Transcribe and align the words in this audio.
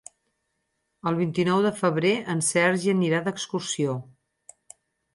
El 1.11 1.19
vint-i-nou 1.19 1.61
de 1.67 1.73
febrer 1.83 2.15
en 2.37 2.43
Sergi 2.49 2.93
anirà 2.97 3.23
d'excursió. 3.31 3.99